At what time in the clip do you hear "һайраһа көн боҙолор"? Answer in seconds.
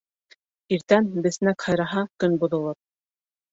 1.69-2.83